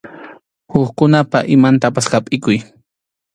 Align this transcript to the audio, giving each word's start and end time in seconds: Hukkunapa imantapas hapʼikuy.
Hukkunapa 0.77 1.39
imantapas 1.57 2.09
hapʼikuy. 2.15 2.57